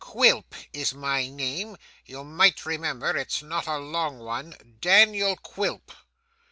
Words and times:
'Quilp 0.03 0.55
is 0.73 0.95
my 0.95 1.27
name. 1.29 1.77
You 2.07 2.23
might 2.23 2.65
remember. 2.65 3.15
It's 3.15 3.43
not 3.43 3.67
a 3.67 3.77
long 3.77 4.17
one 4.17 4.79
Daniel 4.81 5.35
Quilp. 5.35 5.91